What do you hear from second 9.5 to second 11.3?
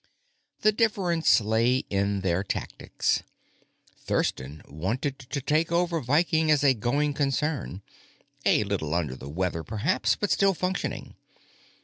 perhaps, but still functioning.